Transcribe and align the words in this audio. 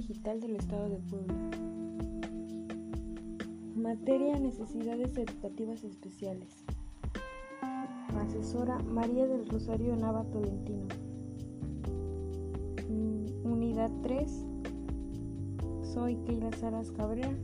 Digital 0.00 0.40
del 0.40 0.56
Estado 0.56 0.88
de 0.88 0.96
Puebla. 0.96 1.34
Materia 3.76 4.38
Necesidades 4.38 5.14
Educativas 5.18 5.84
Especiales. 5.84 6.64
Asesora 8.18 8.78
María 8.78 9.26
del 9.26 9.46
Rosario 9.46 9.94
Nava 9.96 10.24
Tolentino. 10.24 10.86
Mm, 12.88 13.46
unidad 13.46 13.90
3. 14.02 14.46
Soy 15.82 16.16
Keila 16.24 16.50
Saras 16.52 16.92
Cabrera. 16.92 17.34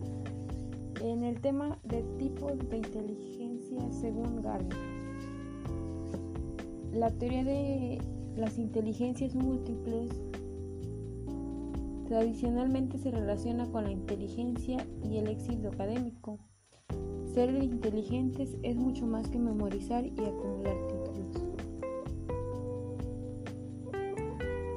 En 1.03 1.25
el 1.25 1.39
tema 1.43 1.79
de 1.85 2.05
tipos 2.19 2.59
de 2.71 2.79
inteligencia 2.79 3.93
según 3.93 4.41
Gardner. 4.41 4.79
La 6.95 7.11
teoría 7.11 7.45
de 7.45 7.99
las 8.35 8.57
inteligencias 8.57 9.35
múltiples 9.35 10.11
tradicionalmente 12.07 12.99
se 12.99 13.11
relaciona 13.11 13.71
con 13.71 13.85
la 13.85 13.91
inteligencia 13.91 14.87
y 15.03 15.19
el 15.19 15.29
éxito 15.29 15.69
académico. 15.69 16.39
Ser 17.35 17.51
inteligentes 17.63 18.57
es 18.63 18.77
mucho 18.77 19.07
más 19.07 19.29
que 19.29 19.39
memorizar 19.39 20.07
y 20.07 20.25
acumular 20.25 20.77
títulos. 20.87 21.47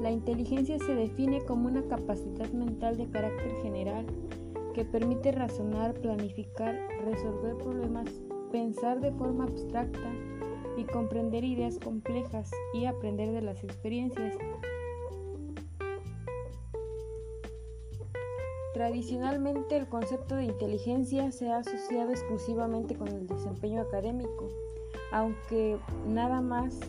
La 0.01 0.11
inteligencia 0.11 0.79
se 0.79 0.95
define 0.95 1.41
como 1.45 1.67
una 1.67 1.83
capacidad 1.83 2.49
mental 2.51 2.97
de 2.97 3.09
carácter 3.09 3.51
general 3.61 4.05
que 4.73 4.85
permite 4.85 5.31
razonar, 5.31 5.93
planificar, 5.95 6.79
resolver 7.03 7.57
problemas, 7.57 8.09
pensar 8.51 9.01
de 9.01 9.11
forma 9.11 9.43
abstracta 9.43 10.11
y 10.77 10.85
comprender 10.85 11.43
ideas 11.43 11.77
complejas 11.79 12.49
y 12.73 12.85
aprender 12.85 13.31
de 13.31 13.41
las 13.41 13.63
experiencias. 13.63 14.35
Tradicionalmente 18.79 19.75
el 19.75 19.89
concepto 19.89 20.35
de 20.35 20.45
inteligencia 20.45 21.33
se 21.33 21.51
ha 21.51 21.57
asociado 21.57 22.11
exclusivamente 22.11 22.95
con 22.95 23.09
el 23.09 23.27
desempeño 23.27 23.81
académico, 23.81 24.47
aunque 25.11 25.77
nada 26.07 26.39
más 26.39 26.79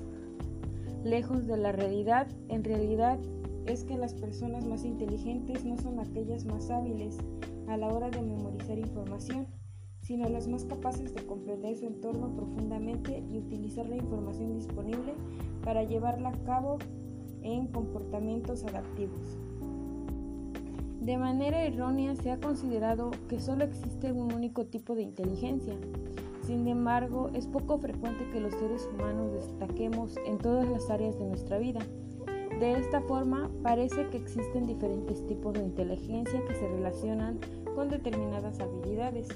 lejos 1.03 1.49
de 1.49 1.57
la 1.57 1.73
realidad, 1.73 2.29
en 2.49 2.63
realidad 2.63 3.19
es 3.67 3.83
que 3.83 3.97
las 3.97 4.15
personas 4.15 4.67
más 4.67 4.85
inteligentes 4.85 5.65
no 5.65 5.77
son 5.79 5.99
aquellas 5.99 6.45
más 6.45 6.71
hábiles 6.71 7.19
a 7.67 7.77
la 7.77 7.89
hora 7.89 8.09
de 8.09 8.23
memorizar 8.23 8.79
información, 8.79 9.49
sino 10.01 10.29
las 10.29 10.47
más 10.47 10.65
capaces 10.67 11.13
de 11.13 11.27
comprender 11.27 11.77
su 11.77 11.89
entorno 11.89 12.37
profundamente 12.37 13.19
y 13.19 13.37
utilizar 13.37 13.89
la 13.89 13.97
información 13.97 14.55
disponible 14.55 15.15
para 15.65 15.83
llevarla 15.83 16.29
a 16.29 16.45
cabo 16.45 16.79
en 17.43 17.67
comportamientos 17.67 18.63
adaptivos. 18.63 19.41
De 21.11 21.19
manera 21.19 21.64
errónea 21.64 22.14
se 22.14 22.30
ha 22.30 22.39
considerado 22.39 23.11
que 23.28 23.41
solo 23.41 23.64
existe 23.64 24.12
un 24.12 24.33
único 24.33 24.66
tipo 24.66 24.94
de 24.94 25.03
inteligencia. 25.03 25.75
Sin 26.47 26.69
embargo, 26.69 27.30
es 27.34 27.48
poco 27.48 27.78
frecuente 27.78 28.30
que 28.30 28.39
los 28.39 28.55
seres 28.55 28.89
humanos 28.94 29.33
destaquemos 29.33 30.16
en 30.25 30.38
todas 30.38 30.69
las 30.69 30.88
áreas 30.88 31.19
de 31.19 31.27
nuestra 31.27 31.58
vida. 31.58 31.81
De 32.61 32.75
esta 32.75 33.00
forma, 33.00 33.50
parece 33.61 34.08
que 34.11 34.19
existen 34.19 34.69
diferentes 34.69 35.27
tipos 35.27 35.55
de 35.55 35.64
inteligencia 35.64 36.44
que 36.44 36.55
se 36.55 36.69
relacionan 36.69 37.41
con 37.75 37.88
determinadas 37.88 38.61
habilidades. 38.61 39.27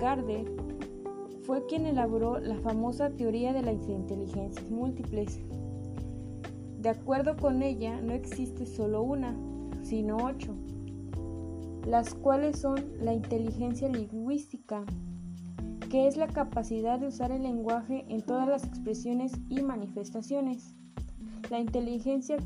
Gardner 0.00 0.44
fue 1.44 1.66
quien 1.66 1.86
elaboró 1.86 2.40
la 2.40 2.56
famosa 2.56 3.10
teoría 3.10 3.52
de 3.52 3.62
las 3.62 3.88
inteligencias 3.88 4.68
múltiples. 4.68 5.38
De 6.80 6.88
acuerdo 6.88 7.36
con 7.36 7.62
ella, 7.62 8.00
no 8.00 8.12
existe 8.12 8.66
solo 8.66 9.04
una, 9.04 9.36
sino 9.84 10.16
ocho, 10.16 10.56
las 11.86 12.14
cuales 12.14 12.58
son 12.58 12.76
la 13.00 13.12
inteligencia 13.12 13.88
lingüística, 13.88 14.84
que 15.90 16.06
es 16.06 16.16
la 16.16 16.26
capacidad 16.26 16.98
de 16.98 17.08
usar 17.08 17.30
el 17.30 17.42
lenguaje 17.42 18.04
en 18.08 18.22
todas 18.22 18.48
las 18.48 18.64
expresiones 18.64 19.32
y 19.48 19.62
manifestaciones, 19.62 20.74
la 21.50 21.58
inteligencia 21.58 22.36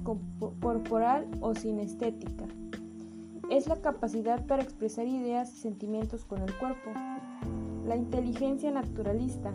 corporal 0.60 1.28
o 1.40 1.54
sinestética, 1.54 2.46
es 3.50 3.68
la 3.68 3.76
capacidad 3.76 4.44
para 4.46 4.62
expresar 4.62 5.06
ideas 5.06 5.54
y 5.54 5.58
sentimientos 5.58 6.24
con 6.24 6.42
el 6.42 6.52
cuerpo, 6.58 6.90
la 7.86 7.96
inteligencia 7.96 8.70
naturalista, 8.70 9.52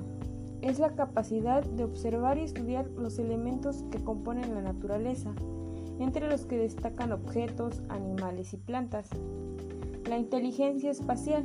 es 0.61 0.79
la 0.79 0.95
capacidad 0.95 1.61
de 1.61 1.83
observar 1.83 2.37
y 2.37 2.43
estudiar 2.43 2.87
los 2.97 3.19
elementos 3.19 3.83
que 3.91 4.01
componen 4.01 4.55
la 4.55 4.61
naturaleza, 4.61 5.35
entre 5.99 6.27
los 6.27 6.45
que 6.45 6.57
destacan 6.57 7.11
objetos, 7.11 7.81
animales 7.89 8.53
y 8.53 8.57
plantas. 8.57 9.09
La 10.09 10.17
inteligencia 10.17 10.91
espacial 10.91 11.43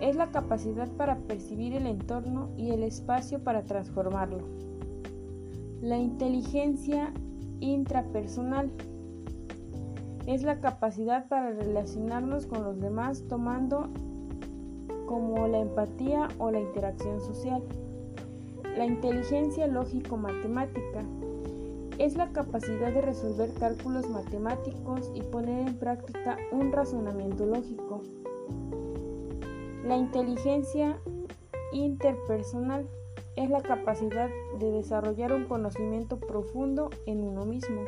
es 0.00 0.16
la 0.16 0.30
capacidad 0.30 0.88
para 0.90 1.16
percibir 1.16 1.74
el 1.74 1.86
entorno 1.86 2.50
y 2.56 2.70
el 2.70 2.82
espacio 2.82 3.42
para 3.42 3.62
transformarlo. 3.62 4.44
La 5.80 5.98
inteligencia 5.98 7.12
intrapersonal 7.60 8.70
es 10.26 10.42
la 10.42 10.60
capacidad 10.60 11.28
para 11.28 11.52
relacionarnos 11.52 12.46
con 12.46 12.62
los 12.62 12.80
demás 12.80 13.24
tomando 13.28 13.90
como 15.06 15.46
la 15.46 15.60
empatía 15.60 16.28
o 16.38 16.50
la 16.50 16.60
interacción 16.60 17.20
social. 17.20 17.62
La 18.76 18.86
inteligencia 18.86 19.66
lógico-matemática 19.66 21.04
es 21.98 22.16
la 22.16 22.32
capacidad 22.32 22.92
de 22.92 23.00
resolver 23.00 23.52
cálculos 23.54 24.08
matemáticos 24.08 25.10
y 25.14 25.22
poner 25.22 25.68
en 25.68 25.78
práctica 25.78 26.36
un 26.50 26.72
razonamiento 26.72 27.46
lógico. 27.46 28.02
La 29.84 29.96
inteligencia 29.96 30.98
interpersonal 31.72 32.88
es 33.36 33.50
la 33.50 33.62
capacidad 33.62 34.28
de 34.58 34.70
desarrollar 34.70 35.32
un 35.32 35.44
conocimiento 35.44 36.18
profundo 36.18 36.90
en 37.06 37.24
uno 37.24 37.44
mismo. 37.44 37.82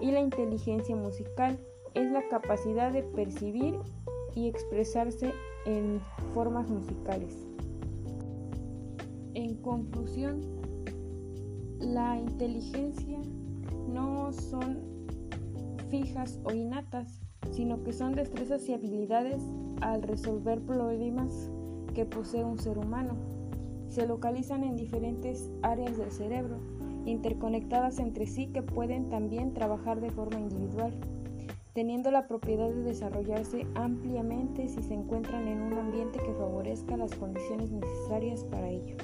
Y 0.00 0.12
la 0.12 0.20
inteligencia 0.20 0.96
musical 0.96 1.58
es 1.94 2.10
la 2.10 2.28
capacidad 2.28 2.92
de 2.92 3.02
percibir 3.02 3.78
y 4.34 4.48
expresarse 4.48 5.32
en 5.66 6.00
formas 6.34 6.68
musicales. 6.68 7.36
En 9.34 9.56
conclusión, 9.56 10.63
la 11.80 12.18
inteligencia 12.18 13.18
no 13.88 14.32
son 14.32 14.82
fijas 15.90 16.40
o 16.44 16.52
innatas, 16.52 17.20
sino 17.52 17.82
que 17.82 17.92
son 17.92 18.14
destrezas 18.14 18.68
y 18.68 18.74
habilidades 18.74 19.42
al 19.80 20.02
resolver 20.02 20.60
problemas 20.60 21.50
que 21.94 22.04
posee 22.04 22.44
un 22.44 22.58
ser 22.58 22.78
humano. 22.78 23.14
Se 23.88 24.06
localizan 24.06 24.64
en 24.64 24.76
diferentes 24.76 25.50
áreas 25.62 25.96
del 25.96 26.10
cerebro, 26.10 26.58
interconectadas 27.04 27.98
entre 27.98 28.26
sí 28.26 28.46
que 28.46 28.62
pueden 28.62 29.08
también 29.08 29.54
trabajar 29.54 30.00
de 30.00 30.10
forma 30.10 30.40
individual, 30.40 30.92
teniendo 31.74 32.10
la 32.10 32.26
propiedad 32.26 32.70
de 32.70 32.82
desarrollarse 32.82 33.66
ampliamente 33.74 34.68
si 34.68 34.82
se 34.82 34.94
encuentran 34.94 35.46
en 35.48 35.60
un 35.60 35.74
ambiente 35.74 36.18
que 36.18 36.32
favorezca 36.32 36.96
las 36.96 37.14
condiciones 37.14 37.70
necesarias 37.70 38.44
para 38.44 38.68
ello. 38.68 38.96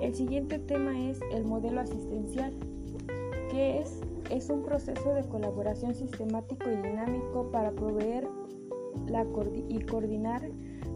El 0.00 0.14
siguiente 0.14 0.58
tema 0.58 1.08
es 1.08 1.20
el 1.32 1.44
modelo 1.44 1.80
asistencial, 1.80 2.52
que 3.50 3.80
es, 3.80 4.00
es 4.30 4.48
un 4.48 4.62
proceso 4.62 5.12
de 5.14 5.24
colaboración 5.24 5.94
sistemático 5.94 6.70
y 6.70 6.76
dinámico 6.76 7.50
para 7.50 7.72
proveer 7.72 8.28
y 9.68 9.80
coordinar 9.80 10.48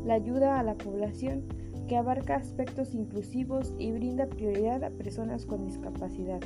la 0.04 0.14
ayuda 0.14 0.58
a 0.58 0.62
la 0.62 0.74
población 0.74 1.44
que 1.88 1.96
abarca 1.96 2.36
aspectos 2.36 2.94
inclusivos 2.94 3.74
y 3.78 3.92
brinda 3.92 4.26
prioridad 4.26 4.84
a 4.84 4.90
personas 4.90 5.46
con 5.46 5.64
discapacidad. 5.66 6.40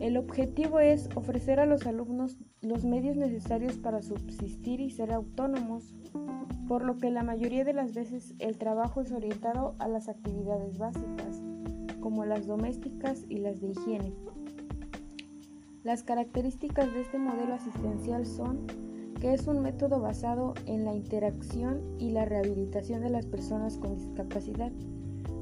El 0.00 0.18
objetivo 0.18 0.78
es 0.78 1.08
ofrecer 1.14 1.58
a 1.58 1.66
los 1.66 1.86
alumnos 1.86 2.36
los 2.60 2.84
medios 2.84 3.16
necesarios 3.16 3.78
para 3.78 4.02
subsistir 4.02 4.80
y 4.80 4.90
ser 4.90 5.10
autónomos, 5.10 5.94
por 6.68 6.84
lo 6.84 6.98
que 6.98 7.10
la 7.10 7.22
mayoría 7.22 7.64
de 7.64 7.72
las 7.72 7.94
veces 7.94 8.34
el 8.38 8.58
trabajo 8.58 9.00
es 9.00 9.10
orientado 9.12 9.74
a 9.78 9.88
las 9.88 10.08
actividades 10.08 10.76
básicas, 10.76 11.42
como 12.00 12.26
las 12.26 12.46
domésticas 12.46 13.24
y 13.28 13.38
las 13.38 13.60
de 13.60 13.68
higiene. 13.68 14.12
Las 15.82 16.02
características 16.02 16.92
de 16.92 17.00
este 17.00 17.18
modelo 17.18 17.54
asistencial 17.54 18.26
son 18.26 18.66
que 19.20 19.32
es 19.32 19.46
un 19.46 19.62
método 19.62 20.00
basado 20.00 20.54
en 20.66 20.84
la 20.84 20.94
interacción 20.94 21.80
y 21.98 22.10
la 22.10 22.24
rehabilitación 22.26 23.00
de 23.00 23.10
las 23.10 23.24
personas 23.24 23.78
con 23.78 23.96
discapacidad. 23.96 24.72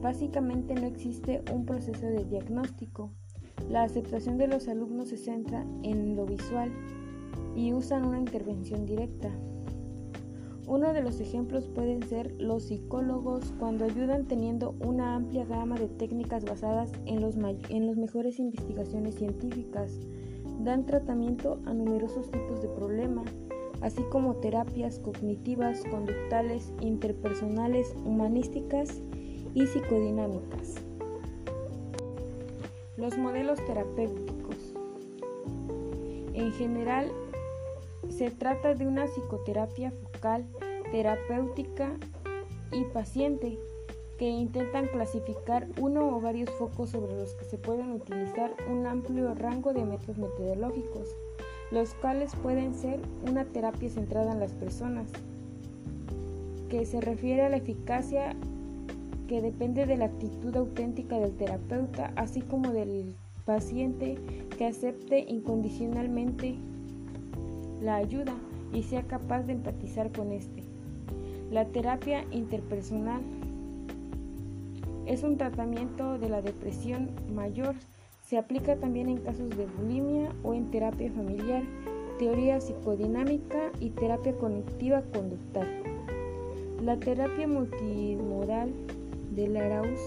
Básicamente 0.01 0.75
no 0.75 0.87
existe 0.87 1.43
un 1.53 1.67
proceso 1.67 2.07
de 2.07 2.25
diagnóstico. 2.25 3.11
La 3.69 3.83
aceptación 3.83 4.37
de 4.39 4.47
los 4.47 4.69
alumnos 4.69 5.09
se 5.09 5.17
centra 5.17 5.65
en 5.83 6.17
lo 6.17 6.27
visual 6.27 6.71
y 7.57 7.73
usan 7.73 8.05
una 8.05 8.19
intervención 8.19 8.87
directa. 8.87 9.31
Uno 10.67 10.95
de 10.95 11.03
los 11.03 11.21
ejemplos 11.21 11.69
pueden 11.69 12.03
ser 12.03 12.35
los 12.39 12.65
psicólogos 12.65 13.53
cuando 13.59 13.85
ayudan 13.85 14.27
teniendo 14.27 14.75
una 14.81 15.15
amplia 15.15 15.45
gama 15.45 15.77
de 15.77 15.89
técnicas 15.89 16.45
basadas 16.45 16.91
en 17.05 17.21
los, 17.21 17.37
en 17.69 18.01
mejores 18.01 18.39
investigaciones 18.39 19.15
científicas, 19.17 20.01
dan 20.61 20.87
tratamiento 20.87 21.61
a 21.67 21.75
numerosos 21.75 22.31
tipos 22.31 22.63
de 22.63 22.69
problemas, 22.69 23.31
así 23.83 24.03
como 24.11 24.37
terapias 24.37 24.99
cognitivas, 25.01 25.83
conductales, 25.91 26.73
interpersonales, 26.81 27.95
humanísticas 28.07 29.03
y 29.53 29.67
psicodinámicas. 29.67 30.77
Los 32.97 33.19
modelos 33.19 33.65
terapéuticos. 33.65 34.75
En 36.33 36.53
general, 36.53 37.11
se 38.09 38.31
trata 38.31 38.75
de 38.75 38.87
una 38.87 39.07
psicoterapia 39.07 39.91
focal, 39.91 40.45
terapéutica 40.93 41.91
y 42.73 42.85
paciente 42.85 43.59
que 44.19 44.29
intentan 44.29 44.87
clasificar 44.87 45.67
uno 45.81 46.17
o 46.17 46.21
varios 46.21 46.51
focos 46.51 46.91
sobre 46.91 47.15
los 47.15 47.35
que 47.35 47.45
se 47.45 47.59
pueden 47.59 47.91
utilizar 47.91 48.55
un 48.71 48.87
amplio 48.87 49.35
rango 49.35 49.73
de 49.73 49.85
métodos 49.85 50.19
metodológicos, 50.19 51.17
los 51.73 51.95
cuales 51.95 52.35
pueden 52.37 52.75
ser 52.75 53.01
una 53.29 53.45
terapia 53.45 53.91
centrada 53.91 54.33
en 54.33 54.41
las 54.41 54.53
personas, 54.53 55.11
que 56.69 56.87
se 56.87 57.01
refiere 57.01 57.43
a 57.43 57.49
la 57.49 57.57
eficacia 57.57 58.37
que 59.29 59.41
depende 59.41 59.87
de 59.87 59.97
la 59.97 60.07
actitud 60.07 60.55
auténtica 60.57 61.19
del 61.19 61.37
terapeuta, 61.37 62.13
así 62.17 62.43
como 62.43 62.73
del 62.73 63.15
paciente 63.45 64.17
que 64.57 64.67
acepte 64.67 65.21
incondicionalmente 65.29 66.57
la 67.81 67.97
ayuda 67.97 68.35
y 68.73 68.83
sea 68.83 69.03
capaz 69.03 69.43
de 69.43 69.53
empatizar 69.53 70.11
con 70.13 70.33
éste. 70.33 70.63
La 71.51 71.67
terapia 71.67 72.25
interpersonal 72.33 73.21
es 75.07 75.23
un 75.23 75.37
tratamiento 75.37 76.19
de 76.19 76.29
la 76.29 76.41
depresión 76.41 77.11
mayor. 77.35 77.75
Se 78.23 78.39
aplica 78.39 78.77
también 78.77 79.09
en 79.09 79.19
casos 79.19 79.51
de 79.51 79.67
bulimia 79.67 80.31
o 80.43 80.55
en 80.55 80.71
terapia 80.71 81.13
familiar, 81.13 81.63
teoría 82.19 82.61
psicodinámica 82.61 83.71
y 83.81 83.91
terapia 83.91 84.35
cognitiva 84.37 85.03
conductal. 85.13 85.69
La 86.83 86.99
terapia 86.99 87.47
multimodal 87.47 88.73
de 89.35 89.49
Laraus 89.49 90.01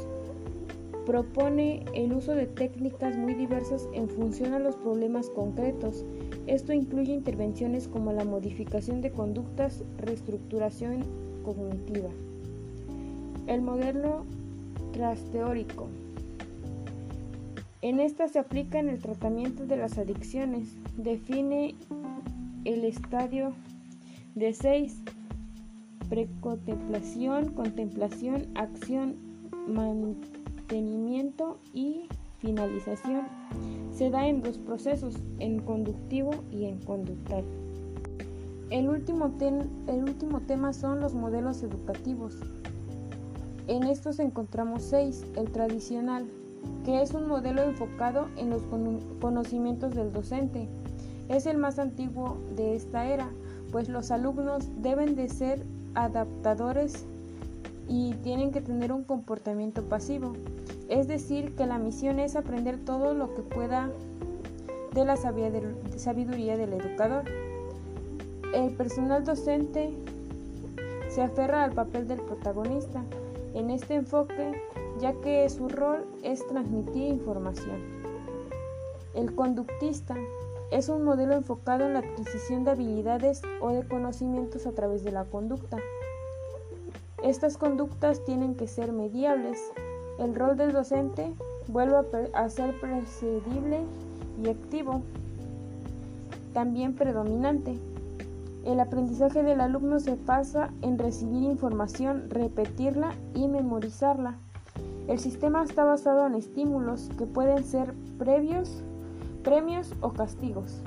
propone 1.05 1.85
el 1.93 2.11
uso 2.13 2.35
de 2.35 2.47
técnicas 2.47 3.15
muy 3.15 3.33
diversas 3.33 3.87
en 3.93 4.09
función 4.09 4.53
a 4.53 4.59
los 4.59 4.75
problemas 4.75 5.29
concretos. 5.29 6.03
Esto 6.47 6.73
incluye 6.73 7.13
intervenciones 7.13 7.87
como 7.87 8.11
la 8.11 8.25
modificación 8.25 9.01
de 9.01 9.11
conductas, 9.11 9.83
reestructuración 9.97 11.05
cognitiva. 11.43 12.09
El 13.47 13.61
modelo 13.61 14.25
teórico. 15.31 15.87
En 17.81 17.99
esta 17.99 18.27
se 18.27 18.39
aplica 18.39 18.79
en 18.79 18.89
el 18.89 18.99
tratamiento 18.99 19.65
de 19.65 19.77
las 19.77 19.97
adicciones. 19.97 20.75
Define 20.97 21.75
el 22.65 22.83
estadio 22.83 23.53
de 24.35 24.53
6. 24.53 25.03
Precontemplación, 26.09 27.53
contemplación, 27.53 28.47
acción, 28.55 29.15
mantenimiento 29.67 31.59
y 31.73 32.07
finalización. 32.39 33.27
Se 33.91 34.09
da 34.09 34.27
en 34.27 34.41
dos 34.41 34.57
procesos, 34.57 35.15
en 35.39 35.59
conductivo 35.59 36.31
y 36.51 36.65
en 36.65 36.79
conductal. 36.79 37.43
El 38.69 38.89
último, 38.89 39.31
el 39.87 40.03
último 40.03 40.41
tema 40.41 40.73
son 40.73 40.99
los 40.99 41.13
modelos 41.13 41.63
educativos. 41.63 42.37
En 43.67 43.83
estos 43.83 44.19
encontramos 44.19 44.83
seis, 44.83 45.25
el 45.35 45.51
tradicional, 45.51 46.25
que 46.85 47.01
es 47.01 47.13
un 47.13 47.27
modelo 47.27 47.63
enfocado 47.63 48.27
en 48.37 48.49
los 48.49 48.63
conocimientos 49.19 49.93
del 49.93 50.13
docente. 50.13 50.69
Es 51.27 51.45
el 51.45 51.57
más 51.57 51.79
antiguo 51.79 52.37
de 52.55 52.75
esta 52.75 53.05
era, 53.05 53.29
pues 53.71 53.89
los 53.89 54.11
alumnos 54.11 54.69
deben 54.81 55.15
de 55.15 55.27
ser 55.27 55.65
adaptadores 55.97 57.05
y 57.87 58.13
tienen 58.15 58.51
que 58.51 58.61
tener 58.61 58.91
un 58.91 59.03
comportamiento 59.03 59.83
pasivo. 59.83 60.33
Es 60.89 61.07
decir, 61.07 61.55
que 61.55 61.65
la 61.65 61.79
misión 61.79 62.19
es 62.19 62.35
aprender 62.35 62.77
todo 62.77 63.13
lo 63.13 63.33
que 63.33 63.41
pueda 63.41 63.89
de 64.93 65.05
la 65.05 65.17
sabiduría 65.17 66.55
del 66.57 66.73
educador. 66.73 67.25
El 68.53 68.73
personal 68.73 69.25
docente 69.25 69.91
se 71.09 71.21
aferra 71.21 71.63
al 71.63 71.73
papel 71.73 72.07
del 72.07 72.21
protagonista 72.21 73.03
en 73.53 73.71
este 73.71 73.95
enfoque, 73.95 74.61
ya 74.99 75.13
que 75.21 75.49
su 75.49 75.67
rol 75.67 76.05
es 76.23 76.45
transmitir 76.47 77.07
información. 77.07 77.81
El 79.15 79.33
conductista 79.33 80.15
es 80.71 80.89
un 80.89 81.03
modelo 81.03 81.33
enfocado 81.33 81.85
en 81.85 81.93
la 81.93 81.99
adquisición 81.99 82.63
de 82.63 82.71
habilidades 82.71 83.41
o 83.61 83.69
de 83.71 83.87
conocimientos 83.87 84.67
a 84.67 84.71
través 84.71 85.03
de 85.03 85.11
la 85.11 85.23
conducta. 85.23 85.77
Estas 87.23 87.57
conductas 87.57 88.23
tienen 88.25 88.55
que 88.55 88.67
ser 88.67 88.91
mediables. 88.91 89.59
El 90.19 90.35
rol 90.35 90.57
del 90.57 90.73
docente 90.73 91.33
vuelve 91.67 92.29
a 92.33 92.49
ser 92.49 92.79
presidible 92.79 93.81
y 94.43 94.49
activo, 94.49 95.01
también 96.53 96.95
predominante. 96.95 97.77
El 98.65 98.81
aprendizaje 98.81 99.43
del 99.43 99.61
alumno 99.61 99.99
se 99.99 100.15
pasa 100.15 100.71
en 100.81 100.99
recibir 100.99 101.43
información, 101.43 102.29
repetirla 102.29 103.13
y 103.33 103.47
memorizarla. 103.47 104.35
El 105.07 105.19
sistema 105.19 105.63
está 105.63 105.85
basado 105.85 106.27
en 106.27 106.35
estímulos 106.35 107.09
que 107.17 107.25
pueden 107.25 107.63
ser 107.63 107.93
previos, 108.19 108.83
premios 109.47 109.93
o 110.01 110.11
castigos. 110.11 110.81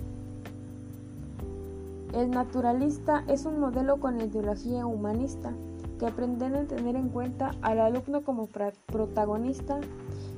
El 2.13 2.31
naturalista 2.31 3.25
es 3.27 3.47
un 3.47 3.59
modelo 3.59 3.97
con 3.97 4.21
ideología 4.21 4.85
humanista 4.85 5.55
que 5.99 6.05
aprende 6.05 6.45
a 6.45 6.67
tener 6.67 6.95
en 6.95 7.09
cuenta 7.09 7.53
al 7.63 7.81
alumno 7.81 8.23
como 8.23 8.49
protagonista 8.85 9.81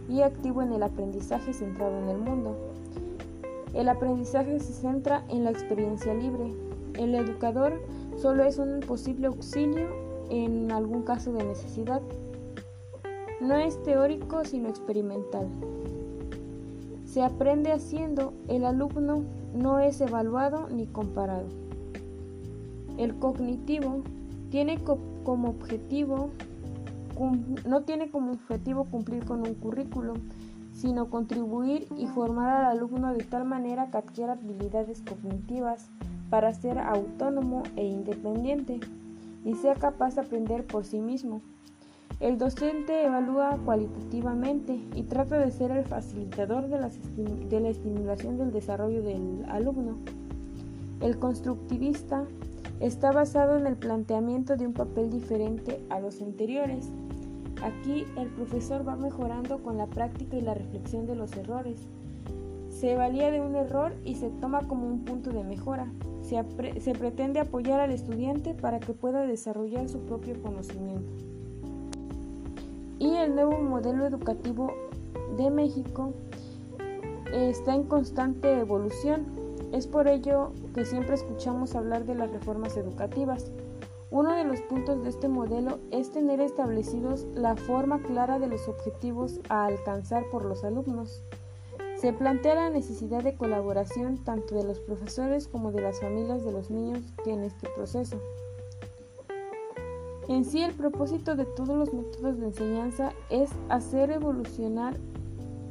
y 0.09 0.21
activo 0.21 0.63
en 0.63 0.73
el 0.73 0.85
aprendizaje 0.85 1.53
centrado 1.53 1.99
en 1.99 2.11
el 2.11 2.19
mundo. 2.19 2.57
El 3.75 3.89
aprendizaje 3.89 4.61
se 4.61 4.73
centra 4.73 5.25
en 5.29 5.43
la 5.43 5.51
experiencia 5.51 6.15
libre, 6.15 6.55
el 6.95 7.17
educador 7.17 7.83
solo 8.19 8.45
es 8.45 8.59
un 8.59 8.79
posible 8.87 9.27
auxilio 9.27 9.89
en 10.31 10.71
algún 10.71 11.03
caso 11.03 11.33
de 11.33 11.43
necesidad. 11.43 12.03
No 13.41 13.57
es 13.57 13.83
teórico 13.83 14.45
sino 14.45 14.69
experimental. 14.69 15.49
Se 17.13 17.23
aprende 17.23 17.73
haciendo, 17.73 18.33
el 18.49 18.65
alumno 18.65 19.25
no 19.55 19.81
es 19.81 20.01
evaluado 20.01 20.71
ni 20.71 20.87
comparado. 20.87 21.45
El 22.97 23.17
cognitivo 23.17 24.03
tiene 24.51 24.79
como 25.23 25.51
objetivo 25.51 26.31
no 27.67 27.83
tiene 27.83 28.11
como 28.11 28.33
objetivo 28.33 28.85
cumplir 28.85 29.27
con 29.27 29.47
un 29.47 29.53
currículo, 29.53 30.15
sino 30.73 31.11
contribuir 31.11 31.87
y 31.99 32.07
formar 32.07 32.65
al 32.65 32.79
alumno 32.79 33.13
de 33.13 33.25
tal 33.25 33.45
manera 33.45 33.91
que 33.91 33.99
adquiera 33.99 34.33
habilidades 34.33 35.03
cognitivas 35.03 35.91
para 36.31 36.55
ser 36.55 36.79
autónomo 36.79 37.63
e 37.77 37.85
independiente 37.85 38.81
y 39.45 39.55
sea 39.57 39.75
capaz 39.75 40.15
de 40.15 40.23
aprender 40.23 40.67
por 40.67 40.87
sí 40.87 40.99
mismo. 40.99 41.43
El 42.23 42.39
docente 42.39 43.05
evalúa 43.05 43.59
cualitativamente 43.65 44.79
y 44.95 45.03
trata 45.03 45.41
de 45.41 45.51
ser 45.51 45.73
el 45.73 45.85
facilitador 45.85 46.69
de 46.69 46.79
la, 47.59 47.69
estimulación 47.69 48.39
del 48.39 48.53
desarrollo 48.53 49.03
del 49.03 49.45
alumno. 49.49 49.97
El 51.01 51.19
constructivista 51.19 52.25
está 52.79 53.11
basado 53.11 53.59
en 53.59 53.67
el 53.67 53.75
planteamiento 53.75 54.57
de 54.57 54.69
un 54.69 54.73
papel 54.73 55.11
diferente 55.11 55.85
a 55.91 55.99
los 55.99 56.23
anteriores. 56.23 56.91
Aquí 57.61 58.07
el 58.17 58.29
profesor 58.29 58.87
va 58.87 58.95
mejorando 58.95 59.61
con 59.61 59.77
la 59.77 59.89
práctica 59.89 60.37
y 60.37 60.43
la 60.43 60.55
reflexión 60.55 61.07
de 61.07 61.17
los 61.17 61.37
errores. 61.37 61.89
Se 62.69 62.95
valía 62.95 63.33
de 63.33 63.41
un 63.41 63.57
error 63.57 63.95
y 64.05 64.15
se 64.15 64.31
toma 64.31 64.69
como 64.69 64.87
un 64.87 65.05
punto 65.05 65.31
de 65.31 65.43
mejora 65.43 65.89
se, 66.23 66.95
pretende 66.95 67.41
apoyar 67.41 67.81
al 67.81 67.91
estudiante 67.91 68.55
para 68.55 68.81
que 68.81 68.95
pueda 68.95 69.27
desarrollar 69.27 69.89
su 69.89 69.99
propio 70.01 70.41
conocimiento. 70.41 71.32
Y 73.03 73.17
el 73.17 73.35
nuevo 73.35 73.59
modelo 73.59 74.07
educativo 74.07 74.73
de 75.37 75.51
México 75.51 76.13
está 77.33 77.75
en 77.75 77.83
constante 77.83 78.61
evolución. 78.61 79.27
Es 79.73 79.89
por 79.89 80.07
ello 80.07 80.53
que 80.73 80.85
siempre 80.85 81.17
escuchamos 81.17 81.75
hablar 81.75 82.07
de 82.07 82.15
las 82.15 82.31
reformas 82.31 82.77
educativas. 82.77 83.51
Uno 84.13 84.33
de 84.37 84.45
los 84.45 84.61
puntos 84.61 85.03
de 85.03 85.09
este 85.09 85.27
modelo 85.27 85.81
es 85.91 86.13
tener 86.13 86.41
establecidos 86.41 87.27
la 87.35 87.57
forma 87.57 88.01
clara 88.03 88.39
de 88.39 88.47
los 88.47 88.69
objetivos 88.69 89.41
a 89.49 89.65
alcanzar 89.65 90.23
por 90.31 90.45
los 90.45 90.63
alumnos. 90.63 91.25
Se 91.97 92.13
plantea 92.13 92.55
la 92.55 92.71
necesidad 92.71 93.25
de 93.25 93.37
colaboración 93.37 94.19
tanto 94.19 94.55
de 94.55 94.63
los 94.63 94.79
profesores 94.79 95.49
como 95.49 95.73
de 95.73 95.83
las 95.83 95.99
familias 95.99 96.45
de 96.45 96.53
los 96.53 96.71
niños 96.71 97.03
que 97.25 97.33
en 97.33 97.43
este 97.43 97.69
proceso. 97.75 98.21
En 100.29 100.45
sí, 100.45 100.63
el 100.63 100.73
propósito 100.73 101.35
de 101.35 101.45
todos 101.45 101.77
los 101.77 101.93
métodos 101.93 102.39
de 102.39 102.47
enseñanza 102.47 103.13
es 103.29 103.51
hacer 103.69 104.11
evolucionar 104.11 104.97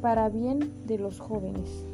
para 0.01 0.29
bien 0.29 0.73
de 0.85 0.97
los 0.97 1.19
jóvenes. 1.19 1.85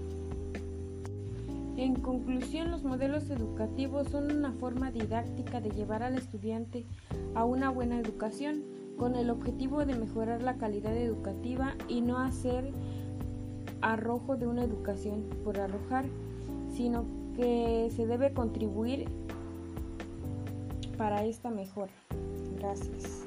En 1.77 1.93
conclusión, 1.95 2.71
los 2.71 2.83
modelos 2.83 3.29
educativos 3.29 4.07
son 4.07 4.31
una 4.31 4.51
forma 4.53 4.89
didáctica 4.89 5.61
de 5.61 5.69
llevar 5.69 6.01
al 6.01 6.17
estudiante 6.17 6.85
a 7.35 7.45
una 7.45 7.69
buena 7.69 7.99
educación, 7.99 8.63
con 8.97 9.15
el 9.15 9.29
objetivo 9.29 9.85
de 9.85 9.95
mejorar 9.95 10.41
la 10.41 10.55
calidad 10.55 10.97
educativa 10.97 11.75
y 11.87 12.01
no 12.01 12.17
hacer 12.17 12.71
arrojo 13.81 14.37
de 14.37 14.47
una 14.47 14.63
educación 14.63 15.23
por 15.43 15.59
arrojar, 15.59 16.05
sino 16.73 17.05
que 17.35 17.91
se 17.95 18.07
debe 18.07 18.33
contribuir 18.33 19.07
para 20.97 21.23
esta 21.25 21.51
mejora. 21.51 21.93
Gracias. 22.67 23.26